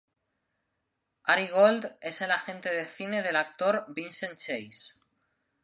Ari 1.33 1.47
Gold 1.49 1.85
es 2.01 2.21
el 2.21 2.31
agente 2.31 2.71
de 2.71 2.85
cine 2.85 3.21
del 3.21 3.35
actor 3.35 3.85
Vincent 3.89 4.35
Chase. 4.35 4.99